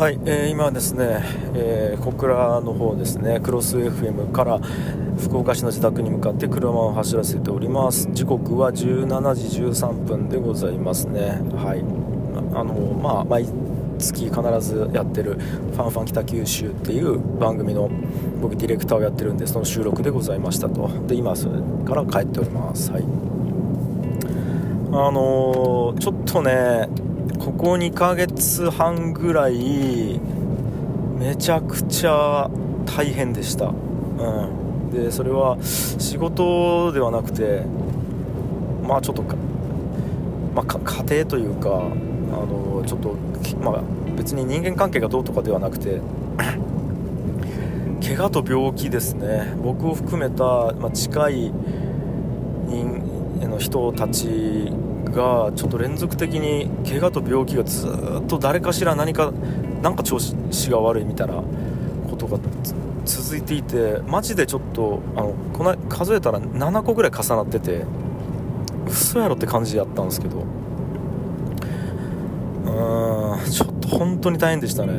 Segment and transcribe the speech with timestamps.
[0.00, 1.20] はい、えー、今ですね、
[1.54, 4.58] えー、小倉の方ですねクロス FM から
[5.18, 8.08] 福岡市の自宅に向かって車を走らせております。
[8.10, 11.42] 時刻は17時13分でございますね。
[11.54, 11.84] はい。
[12.56, 13.44] あのまあ毎
[13.98, 15.34] 月必ずやってる
[15.74, 17.90] 「ファンファン北九州」っていう番組の
[18.40, 20.88] 僕ディレクターをやってるんでその収録でございましたと。
[21.08, 22.90] で今それから帰っております。
[22.90, 23.19] はい。
[24.90, 26.88] のー、ちょっとね
[27.38, 30.20] ここ2ヶ月半ぐらい
[31.18, 32.50] めちゃくちゃ
[32.86, 33.70] 大変でした、う
[34.86, 37.62] ん、でそれは仕事ではなくて
[38.82, 39.22] まあちょっと
[40.54, 43.14] まあ、家庭というかあのちょっと、
[43.60, 43.82] まあ、
[44.16, 46.00] 別に人間関係がどうとかではなくて
[48.02, 49.54] 怪我と病気ですね。
[49.62, 51.52] 僕を含めた、まあ、近い
[53.60, 54.72] 人たち
[55.04, 59.32] がちょっと連続的に怪我と病気がずっと誰かしら何か
[59.82, 60.34] なんか調子
[60.70, 61.34] が悪いみたいな
[62.10, 62.38] ことが
[63.04, 67.84] 続いていてマジでちょっとあのこの数えたら7個ぐらい重なってて
[68.86, 70.38] 嘘やろって感じやったんですけど。
[70.38, 74.96] うーんちょっと本当に大変でしたね、う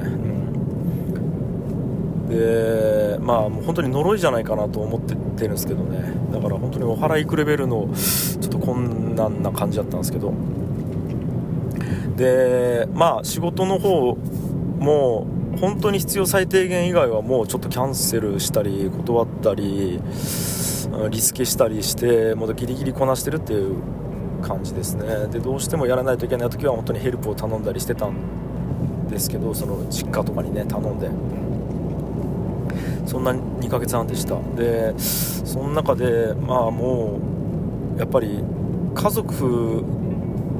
[2.26, 6.14] ん、でまあもう本当に呪いじゃないかなと思っててるんですけどね。
[6.32, 7.90] だから本当にお祓い行くレベルの
[8.52, 10.34] ちょっと困難な感じだったんですけど。
[12.18, 14.18] でまあ仕事の方
[14.80, 15.26] も
[15.60, 20.00] 本当に必要最低限以外はもうちょっとキャンセルしたり断ったり
[21.10, 23.76] リスケしたりしてもうギリギリこなしてるっていう
[24.42, 25.28] 感じですね。
[25.32, 31.10] でどうしてもやらないといけない時は本当にヘルプを頼んだりしてたんですけどその実家とかにね頼んで。
[33.06, 34.38] そんな2ヶ月半でした。
[34.56, 37.41] でその中でまあもう
[37.98, 38.44] やっぱり
[38.94, 39.84] 家族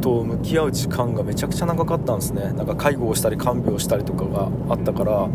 [0.02, 2.54] と向き合う時間がめちゃくちゃ長かったんですね。
[2.54, 5.28] なんか介護をしたり看病したりとかがあったから。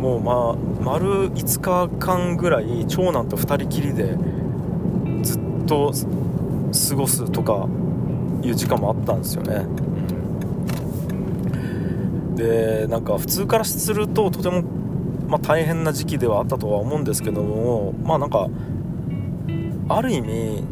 [0.00, 4.16] もうまあ丸5日間ぐらい長男と2人きりで
[5.22, 5.92] ずっと
[6.88, 7.68] 過ごすとか
[8.42, 9.66] いう時間もあったんですよね。
[12.34, 14.62] でなんか普通からするととても
[15.28, 18.48] まあ、大変な時期ではあったとは思うんですけどもまあなんか
[19.88, 20.64] ある意味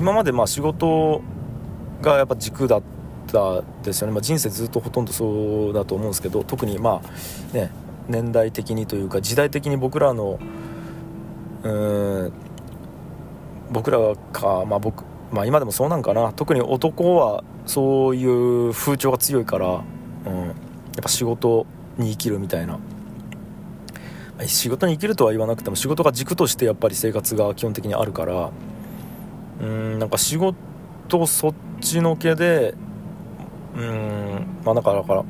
[0.00, 1.20] 今までまあ仕事
[2.00, 2.82] がやっぱ軸だっ
[3.30, 7.70] たですよね、まあ、人生ずっとほとんどそうだと思うんですけど特にまあね
[8.08, 10.38] 年代的にというか時代的に僕らの
[11.64, 12.32] うん
[13.70, 13.98] 僕ら
[14.32, 16.32] か、まあ僕まあ、今でもそうなんかな。
[16.32, 19.84] 特に男はそういう風潮が強いから、
[20.26, 20.54] うん、やっ
[21.02, 21.66] ぱ仕事
[21.98, 22.78] に生きるみたいな。
[24.46, 28.50] 仕事に生きるとは言わなくても仕事が軸としてやっぱり生活が基本的にあるから
[29.60, 32.74] うんなんか仕事そっちのけで
[33.76, 35.24] うんまあだからから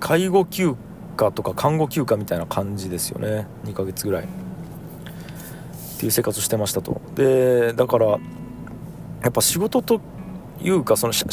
[0.00, 0.76] 介護休
[1.16, 3.46] 暇とか看護休暇みたいな感じですよね。
[3.64, 4.24] 2ヶ月ぐらい。
[4.24, 7.00] っていう生活してましたと。
[7.14, 8.18] でだからや
[9.28, 10.00] っぱ仕事と
[10.60, 11.24] いうかその仕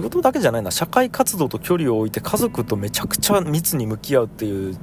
[0.00, 0.70] 事だけじゃないな。
[0.70, 4.78] 社会活動と距離を置いて家族とめちゃくちゃ密に向き合うっていう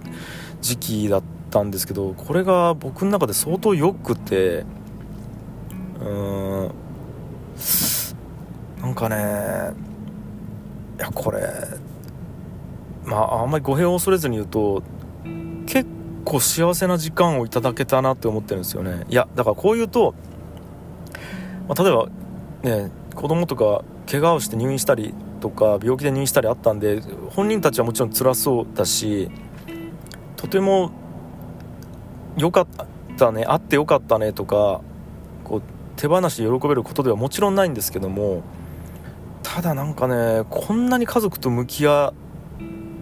[0.62, 4.66] 時期だったんですけどこれが僕の中で相当よくて
[6.06, 6.84] うん。
[8.82, 9.16] なんかね
[10.98, 11.40] いやこれ
[13.06, 14.84] まああんまり語弊を恐れずに言うと
[15.66, 15.90] 結
[16.26, 19.06] 構幸せな時間をいただけたなって思ってるんですよね。
[19.10, 20.14] いやだからこう言うと、
[21.68, 22.10] まあ、例えば
[22.62, 29.32] ね子供とか怪我をして入院したりとか病気で入院したりあったんで本人たちはもちろん辛そうだし
[30.36, 30.92] とても
[32.38, 32.68] 良かっ
[33.18, 34.82] たね会ってよかったねとか
[36.04, 38.44] 手放しで喜べることではもちろんないんですけども
[39.42, 42.14] ただなんかねこんなに家族と向き合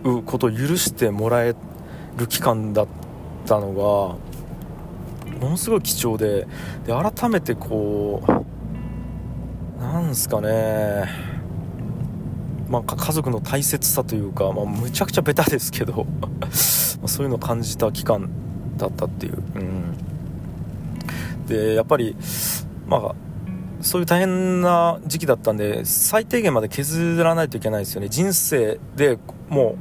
[0.04, 1.56] うことを許してもらえ
[2.18, 2.88] る期間だっ
[3.48, 6.46] たのがものすごい貴重で
[6.86, 11.32] で改めてこうなんすかね
[12.70, 16.06] まあ、家族の大切さというか、まあ、むちゃくちゃベタですけど
[16.54, 18.30] そういうのを感じた期間
[18.78, 19.98] だったっていう、うん、
[21.48, 22.16] でやっぱり
[22.92, 23.16] まあ
[23.80, 28.10] そういう大変な時期だったんで最低限まで削らないといけないですよね。
[28.10, 29.18] 人生で
[29.48, 29.78] も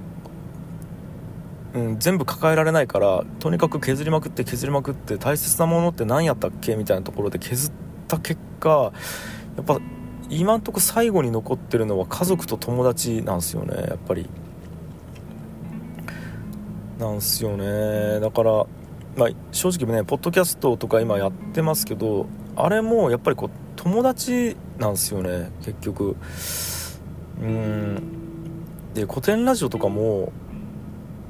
[1.75, 7.73] う、うん、全部抱えられないからとにかく削りまくって削りまくって大切なものって何やったっけみたいなところで削っ
[8.07, 8.93] た結果
[9.57, 9.81] やっぱ
[10.29, 13.75] 今んとこ最後に残ってるのは家族と友達なんですよね。
[13.89, 14.31] やっぱり。
[17.01, 18.21] なんすよね。
[18.21, 18.67] だから、
[19.17, 26.17] まあ、正直ねポッドキャストとか今やってますけどあれもやっぱりこう友達なんですよね結局。
[27.41, 28.03] うん。
[28.95, 30.33] で古典ラジオとかも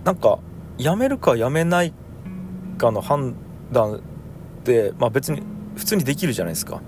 [0.05, 0.39] なんか
[0.79, 1.93] やめるかやめない
[2.79, 3.35] かの判
[3.71, 4.01] 断っ
[4.65, 5.43] て、まあ、別に
[5.77, 6.81] 普通にできるじゃないですか。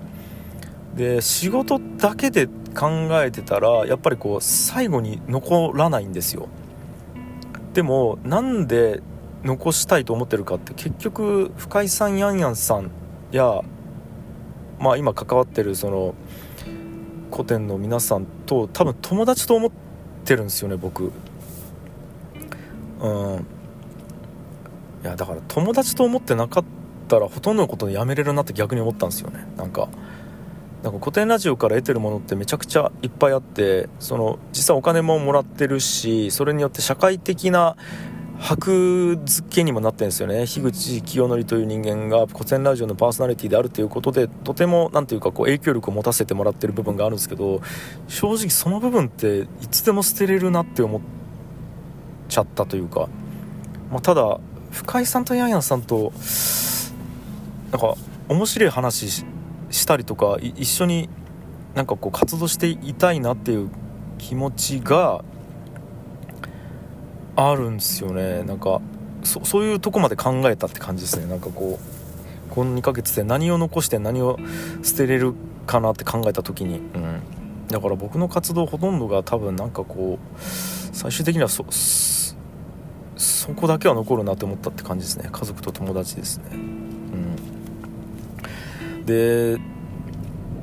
[0.95, 2.89] で仕事だけで考
[3.23, 6.47] えてたらやっぱりこう最後に残らないんですよ。
[7.73, 9.01] でもなんで
[9.43, 12.91] 残したいと思ってるかって結局深井さんやんやんさん
[13.31, 13.61] や
[14.79, 16.15] まあ今関わってるその
[17.31, 19.71] 古典の皆さんと多分友達と思っ
[20.23, 21.11] てるんですよね僕。
[22.99, 23.45] うん。
[25.03, 26.63] いやだから友達と思ってなかっ
[27.07, 29.45] たらほとんどのことやめれるなって逆に思ったんですよね。
[29.57, 29.89] なんか
[30.83, 37.77] なんか古典ラジオから得てるものってめちゃくちゃいっぱいあってその実際お金ももらってるしそれによって社会的な
[38.43, 40.45] 箔付けにもなってるんですよね。
[40.45, 47.61] 樋口清則という人間が古典ラジオのパーソナリティであるということでとても何ていうかこう影響力を持たせてもらってる部分があるんですけど
[48.09, 51.01] 正直その部分っていつでも捨てれるなって思っ
[52.27, 53.07] ちゃったというか、
[53.89, 54.41] まあ、ただ
[54.71, 56.11] 深井さんとヤンヤンさんと
[57.71, 57.95] なんか
[58.27, 59.25] 面白い話
[59.69, 61.07] したりとか一緒に
[61.75, 63.69] なんかこう活動していたいなっていう
[64.17, 65.23] 気持ちが
[67.35, 68.43] あるんですよね。
[68.43, 68.81] なんか
[69.23, 71.25] そそういうとこまで考えたって感じですね。
[71.25, 74.37] なんかこうこの2ヶ月で何を残して何を
[74.83, 75.33] 捨てれる
[75.65, 77.21] かなって考えた時に、うん、
[77.67, 81.63] だから僕の活動ほとんどが多分なんかこう最終的にはそ
[83.55, 85.29] こだけは残るなって思ったって感じですね。
[85.31, 86.43] 家族と友達ですね。
[86.53, 86.55] う
[88.99, 89.05] ん。
[89.05, 89.57] で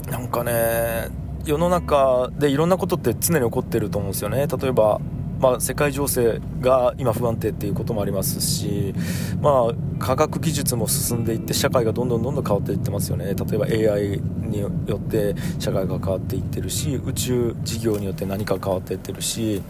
[0.08, 1.08] なんかね
[1.44, 4.46] 世の中でいろんなことって常に起こってると思うんですよね。
[4.46, 5.00] 例えば
[5.40, 8.94] まあ、世界情勢が今不安定っていうこともありますし、
[9.40, 13.24] まあ、科学技術も進んでいって社会がどんどんどんどん変わっていってますよね。
[13.24, 14.20] 例えば AI
[14.50, 19.62] によって社会が変わっていってるし宇宙事業によって何か変わっていってるし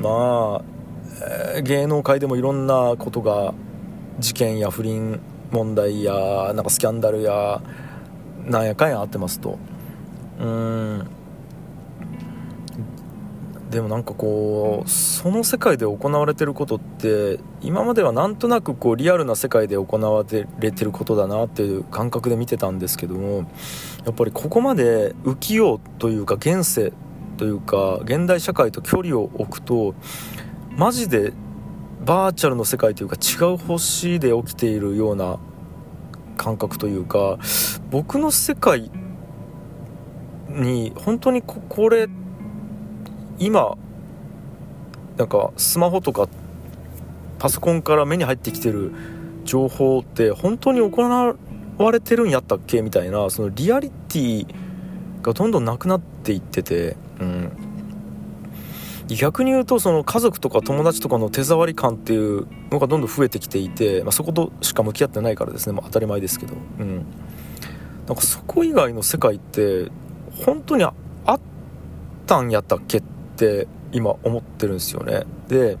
[0.00, 0.62] まあ、
[1.54, 3.54] えー、芸能界でもいろんなことが
[4.18, 5.20] 事件や不倫
[5.52, 7.60] 問題やなんかスキャンダルや
[8.46, 9.58] なんやかんやあってますと。
[10.40, 11.15] うん。
[13.76, 20.24] でもなんかこうその世界で行われてることって今まではなんとなくこうリアルな世界で行わ
[20.58, 23.50] れてることだなっていう感覚で見てたんですけども
[24.06, 26.94] やっぱりここまで浮世うというか現世
[27.36, 29.94] というか現代社会と距離を置くと
[30.70, 31.34] マジで
[32.02, 35.38] バーチャルの世界というか違う星で起きているような
[36.38, 37.38] 感覚というか
[37.90, 38.90] 僕の世界
[40.48, 42.25] に本当にこれって
[43.38, 43.76] 今
[45.16, 46.28] なんかスマホとか
[47.38, 48.92] パソコンから目に入ってきてる
[49.44, 51.36] 情報って本当に行
[51.78, 54.46] われてるんやったっけみたいなそのリアリティ
[55.22, 57.52] がどんどんなくなっていってて、うん、
[59.08, 67.06] 逆に言うとその家族とか友達とかの手触り感っていうのがどんどん増えてきていて、まあ、そことしか向き合ってないからですね、まあ、当たり前ですけど、うん、
[68.06, 69.90] なんかそこ以外の世界って
[70.44, 70.92] 本当にあ
[71.28, 71.40] っ
[72.26, 75.24] たんやったっけってって今思ってるんですよね。
[75.48, 75.76] で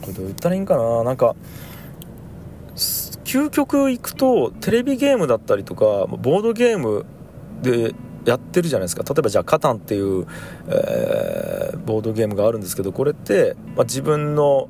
[0.00, 1.04] これどう言ったらいいんかな？
[1.04, 1.36] なんか
[3.24, 7.06] 究極いくとテレビゲームだったりとかボードゲーム
[7.62, 7.94] で
[8.24, 9.04] やってるじゃないですか。
[9.04, 10.26] 例えばじゃあ「カタン」っていう、
[10.66, 14.68] えー、ボードゲームがあるんですけどこれって、まあ、自分の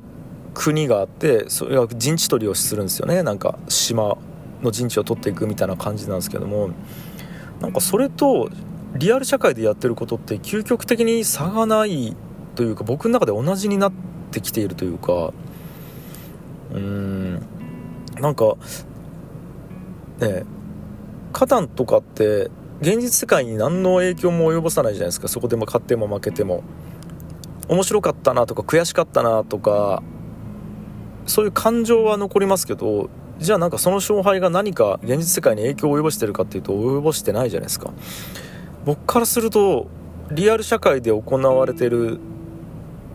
[0.53, 3.23] 国があってそれが陣地取りをするんですよね。
[3.23, 4.17] なんか島
[4.61, 6.69] の陣地を取っていくみたいな感じなんですけども
[7.59, 8.49] なんかそれと
[8.95, 12.15] リアル社会でやってることって究極的に差がない
[12.55, 13.93] というか僕の中で同じになっ
[14.31, 15.33] てきているというか
[16.71, 17.33] うーん
[18.19, 18.55] なんか
[20.19, 20.43] ね
[21.31, 25.27] カタンとかって現実世界に何の影響も及ぼさないじゃないですか。
[25.27, 26.63] そこでも勝っても負けても。
[27.69, 30.03] 面白かったなとか悔しかったなとか
[31.25, 33.09] そういう感情は残りますけど
[33.39, 37.93] じゃあなんかその勝敗が何か現実世界に影響を及ぼしてるかっていうと及ぼしてないじゃないですか。
[38.85, 39.87] 僕からすると
[40.31, 42.19] リアル社会で行われてる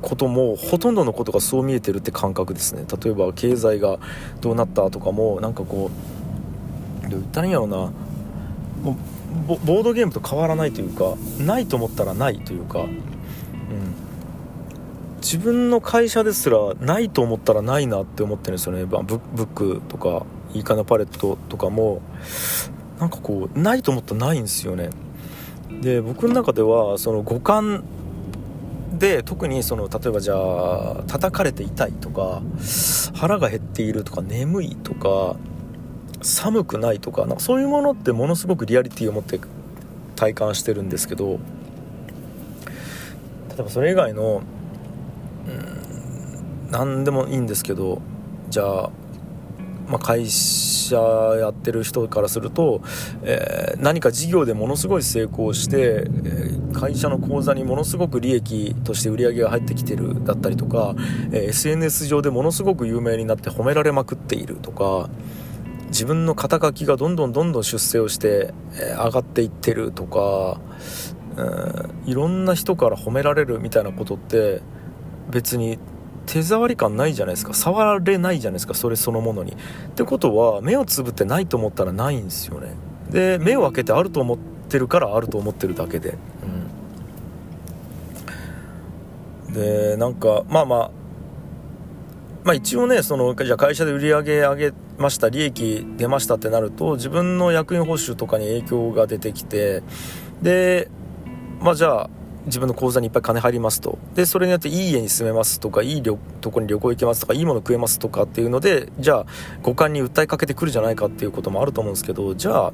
[0.03, 2.85] こともほとんどのことがそう見えてるって感覚ですね。
[3.03, 3.99] 例えば経済が
[4.41, 5.91] どうなったとかもなんかこ
[7.05, 7.91] うどう言ったらいいんやろうな
[8.85, 12.91] ボードゲームと変わらないというかないと思ったらないというか、うん、
[15.21, 18.85] 自分の会社ですらないと思ったらないなって思ってるんですよね。
[18.85, 22.01] ブックとかいいかなパレットとかも
[23.01, 24.91] なんかこうないと思ったらないんですよね。
[25.83, 27.85] で僕の中ではその五感
[28.99, 32.43] で特にその例えばじゃあ叩かれて痛いとか
[33.15, 35.37] 腹が減っているとか眠いとか
[36.23, 39.39] 寒くないとかなんかそういうものってものすごくリアリティを持って
[40.17, 41.39] 体感してるんですけど
[43.51, 44.43] 例えばそれ以外の
[45.47, 48.03] うん何でもいいんですけど
[48.49, 48.91] じゃあ、
[49.89, 52.83] まあ、会社やってる人からすると、
[53.23, 60.95] えー、何か事業でものすごい成功して、えー、会社の口座にものすごく利益として売り上げが入ってきてるだったりとか、
[61.33, 65.09] えー、SNS 上でものすごく有名になって褒められまくっているとか
[65.89, 70.61] 自分の肩書きがどんどんどんどん出世をして、え上がっていってるとか、
[72.05, 74.61] いろんな人から褒められるみたいなことって
[75.31, 75.79] 別に
[76.29, 77.55] 手触り感ないじゃないですか。
[77.55, 78.75] 触れないじゃないですか。
[78.75, 79.53] それそのものに。
[79.53, 79.55] っ
[79.95, 82.75] てことは目をつぶってないと思ったらないんですよね。
[83.11, 86.19] で目を開けてあると思ってるからあると思ってるだけで、
[89.47, 90.91] うん、でなんかまあまあ
[92.45, 99.83] まあ一応ねそのじゃ会社で売り上げ上げました利益出ましたってなると自分の役員報酬とかに影響が出てきて
[100.43, 100.91] で
[101.61, 102.11] まあじゃあ
[102.49, 103.99] 自分の口座にいっぱい金入りますと。
[104.15, 106.19] でそれによっていい家に住めますとかいいと
[106.51, 109.27] こに旅行行けますとかいいもの食えますとかっていうのでじゃあ
[109.63, 112.73] 五感に訴えかけてくるじゃないかっていうこともあると思うんですけどじゃあ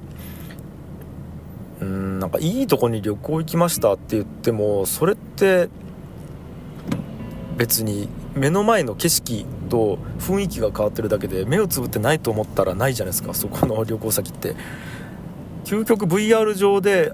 [1.81, 5.69] うんなんかいいとこに旅行行きましたって言ってもそれって
[7.57, 14.57] 別に目の前の景色と雰囲気が変わってるだけで目をつぶってないと思ったらないじゃないですかそこの旅行先って。
[15.65, 17.13] 究極 VR 上で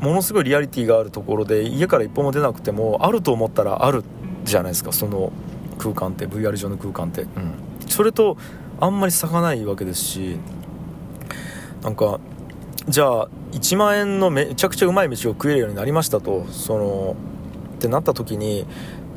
[0.00, 4.04] ものすごいリアリティがあるところで家から一歩も出なくてもあると思ったらある
[4.44, 4.92] じゃないですか。
[4.92, 5.32] その
[5.78, 7.54] 空間って VR 上の空間って、うん、
[7.88, 8.36] それと
[8.80, 10.36] あんまり差がないわけですし
[11.82, 12.20] なんか
[12.88, 17.16] じゃあ1万円のめちゃくちゃうまい飯を食えるようになりましたとその
[17.74, 18.66] ってなった時に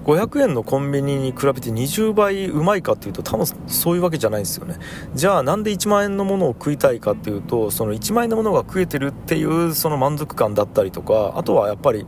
[0.09, 4.75] 500円のコンビニに比べて20倍うまいかっていうと多分そういうわけじゃないんですよね。
[5.13, 12.07] じゃあなんで1万円のものを食いたいかっていうとその1万円のものが食えてるっていうその満足感だったりとかあとはやっぱり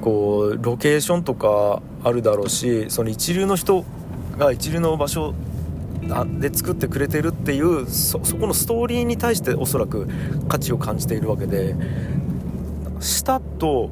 [0.00, 3.84] こうロケーションとかあるだろうしその一流の人
[4.36, 5.32] が一流の場所
[6.40, 10.08] で作ってくれてるっていうそこのストーリーに対しておそらく
[10.48, 11.76] 価値を感じているわけで
[12.98, 13.90] 舌と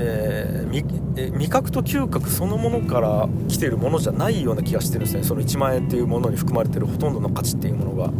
[0.00, 5.24] えー、味覚と嗅覚そのものから来てるものじゃないような気がしてるんですね。
[5.24, 8.08] その1万円っていうものに含まれてるほとんどの価値っていうものが。
[8.08, 8.10] っ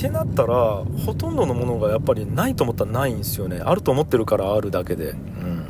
[0.00, 3.60] てなったらほとんどのものがやっぱりないと思ったらないんですよね。
[3.64, 5.10] あると思ってるからあるだけで。
[5.10, 5.64] うん。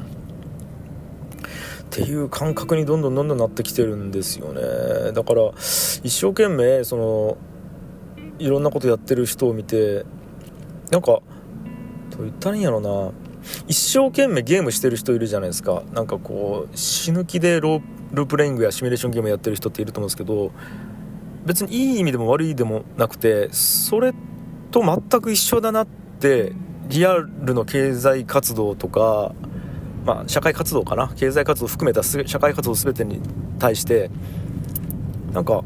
[1.85, 5.13] っていう感覚にどんどんどんどんなってきてるんですよね。
[5.13, 7.37] だから一生懸命その
[8.39, 10.05] いろんなことやってる人を見て
[10.91, 11.23] なんかど
[12.19, 13.13] う言ったらいいんやろな。
[13.67, 15.83] 一生懸命ゲームしてる人いるじゃないですか。
[15.93, 20.53] なんかこう死ぬ気でロープレイングやシミュレーションゲームやってる人っていると思うんですけど
[21.45, 24.13] 別にいい意味でも悪いでもなくてそれ
[24.71, 25.87] と全く一緒だなっ
[26.21, 26.53] て
[26.89, 29.35] リアルの経済活動とか、
[30.05, 31.13] まあ、社会活動かな。
[31.17, 33.21] 経済活動含めた社会活動全てに
[33.59, 34.11] 対して
[35.33, 35.63] なんか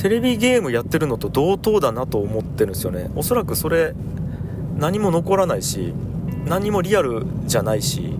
[0.00, 3.10] テレビゲームやってるのと同等だなと思ってるんですよね。
[3.16, 3.94] おそらくそれ
[4.76, 5.92] 何も残らないし
[6.48, 8.16] 何もリアルじゃないし。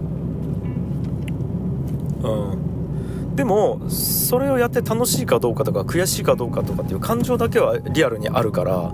[2.22, 3.34] うん。
[3.36, 8.92] でもそれをやって楽しいかどうかとか悔しいかどうかとかっていう感情だけはリアルにあるから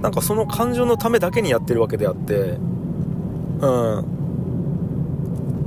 [0.00, 2.58] なんかその感情のためだけにやってるわけであって。
[3.60, 3.66] う
[3.98, 4.22] ん。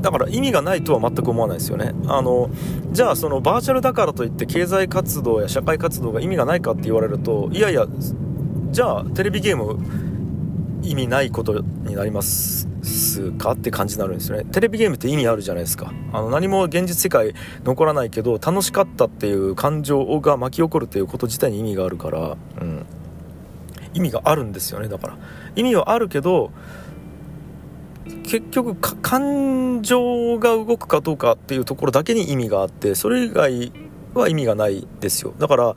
[0.02, 1.94] だから意味がないとは全く思わないですよね。
[2.08, 2.52] あの
[2.92, 7.88] じゃあそのバーチャルだからといって経済活動や社会活動が意味がないかって言われるといやいや
[8.70, 9.80] じゃあテレビゲーム
[10.90, 12.68] 意味ないことになります
[13.38, 14.46] かって感じになるんですよね。
[14.46, 15.92] テレビゲームって意味あるじゃないですか。
[16.14, 22.86] あの何も現実世界残らないけど楽しかったっていう感情が巻き起こるっていうこと自体に意味があるから、うん、
[23.94, 25.18] 意味があるんですよねだから。
[25.56, 26.52] 意味はあるけど
[28.24, 33.72] 結局感情が動くかどうかっていうところだけに意味があってそれ以外
[34.14, 35.34] は意味がないですよ。
[35.40, 35.76] だから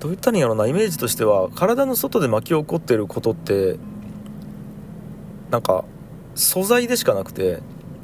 [0.00, 3.78] どういったらいいんやろなイメージとしては体の外で巻き起こってることって
[5.50, 5.84] なんか
[6.34, 7.60] 素材でしかなくて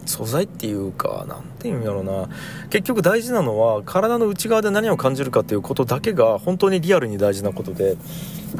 [0.06, 2.28] 素材っていうか何て言うんやろうな。
[2.70, 7.96] 結局大事なのは体の内側で何を感じるかっていうことだけが本当にリアルに大事なことで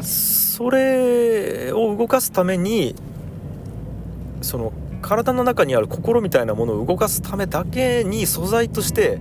[0.00, 2.94] それを動かすために
[4.40, 4.72] その
[5.02, 9.20] 体の中にある心みたいなものを動かすためだけに素材として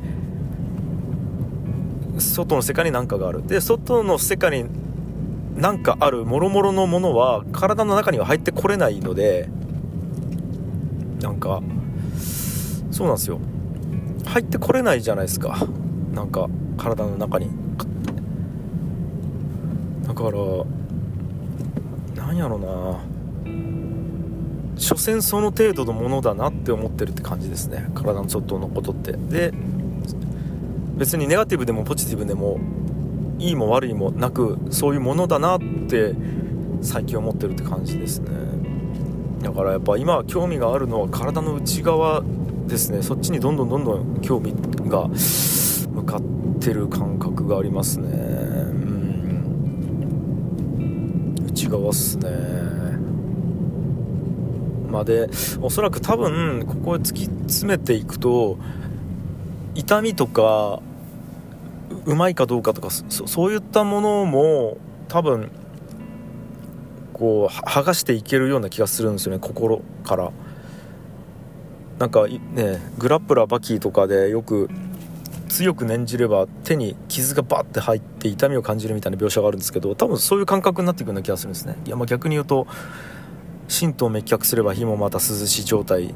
[2.19, 3.45] 外の世界に何かがある。
[3.45, 4.69] で外の世界に
[5.55, 9.49] 何かあるもろもろのものは体の中には入ってこれないので
[11.21, 11.61] なんか
[12.91, 13.39] そうなんですよ。
[14.25, 15.67] 入ってこれないじゃないですか。
[16.13, 17.49] なんか体の中に。
[20.07, 20.31] だから
[22.23, 22.99] なんやろな。
[24.75, 27.89] 所詮その程度のものだなって思ってるって感じですね。
[27.95, 29.13] 体の外のことって。
[29.13, 29.53] で
[30.97, 32.59] 別にネガティブでもポジティブでも
[33.39, 36.13] いいも悪いもなくそういうものだなって
[36.81, 38.29] 最近思ってるって感じですね。
[39.41, 42.23] だからやっぱ今興味があるのは体の内側
[42.67, 43.01] ですね。
[43.01, 44.53] そっちにどんどんどんどん興味
[44.89, 45.09] が
[45.91, 46.21] 向かっ
[46.59, 48.09] てる感覚がありますね。
[51.47, 52.29] 内側っすね。
[54.89, 55.27] まあで
[55.61, 58.57] おそらく多分ここへ突き詰めていくと
[59.75, 60.81] 痛みとか
[62.05, 65.51] うまいかどうかとかそういったものも多分
[67.13, 70.31] こう剥がしていけるような気がするんですよね心から。
[71.99, 74.69] なんかねグラップラーバキーとかでよく
[75.47, 81.77] 強く念じれば手に傷がバッて入って痛みを感じるみたいな描写があるんですけど多分そういう感覚になっていくような気がするんですね。
[81.85, 82.65] いやまあ逆に言うと
[83.69, 86.13] 神道滅却すれば火もまた涼しい状態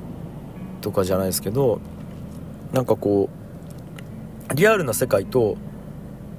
[0.82, 1.80] とかじゃないですけど
[2.74, 3.30] なんかこ
[4.52, 5.58] うリアルな世界と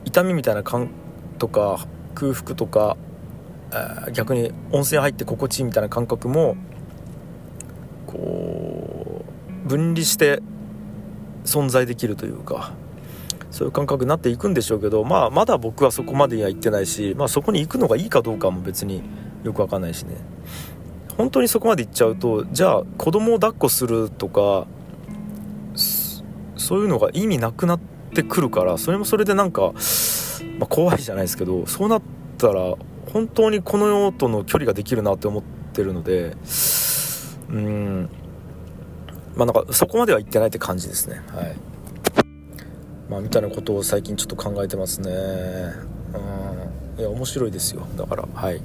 [0.05, 0.89] 痛みみたいな感
[1.39, 2.97] とか空腹とか
[4.13, 6.57] 逆に温泉入って心地いいみたいな感覚も
[8.07, 9.25] こ
[9.65, 10.41] う分離して
[11.45, 12.73] 存在できるというか
[13.51, 19.03] そういう感覚になっていくんでしょうけど、まあ、まだ僕はそこまでには行ってないし、まあ、そこに行くのがいいかどうかも別に
[19.43, 20.17] よく分かんないしね。
[21.17, 24.67] 本当にそこまで行っちゃうとじゃあ子供を抱っこするとか
[25.75, 29.73] そういうのが意味なくなってくるからそれもそれでなんか、
[30.59, 32.03] まあ、怖いじゃないですけどそうなっ
[32.37, 32.75] たら
[33.13, 36.37] 本当にこの世との距離ができるなって思ってるので
[37.51, 38.09] うん
[39.39, 41.23] まあなんかそこまでは行ってないって感じですね。
[41.29, 41.57] はい。
[43.09, 45.11] まあみたいなことを最近ちょっと考えてますね。
[45.13, 47.01] うん。
[47.01, 47.87] いや面白いですよ。
[47.97, 48.61] だからはい。